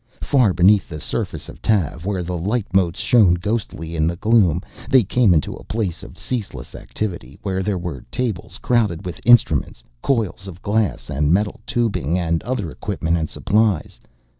Far 0.23 0.51
beneath 0.51 0.89
the 0.89 0.99
surface 0.99 1.47
of 1.47 1.61
Tav, 1.61 2.07
where 2.07 2.23
the 2.23 2.35
light 2.35 2.65
motes 2.73 2.99
shone 2.99 3.35
ghostly 3.35 3.95
in 3.95 4.07
the 4.07 4.15
gloom, 4.15 4.63
they 4.89 5.03
came 5.03 5.31
into 5.31 5.53
a 5.53 5.63
place 5.63 6.01
of 6.01 6.17
ceaseless 6.17 6.73
activity, 6.73 7.37
where 7.43 7.61
there 7.61 7.77
were 7.77 8.03
tables 8.09 8.57
crowded 8.63 9.05
with 9.05 9.21
instruments, 9.25 9.83
coils 10.01 10.47
of 10.47 10.59
glass 10.63 11.11
and 11.11 11.31
metal 11.31 11.59
tubing, 11.67 12.17
and 12.17 12.41
other 12.41 12.71
equipment 12.71 13.15
and 13.15 13.29
supplies. 13.29 13.99